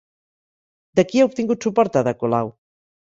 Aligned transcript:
De 0.99 1.05
qui 1.11 1.21
ha 1.23 1.27
obtingut 1.29 1.67
suport 1.67 1.99
Ada 2.01 2.15
Colau? 2.25 2.51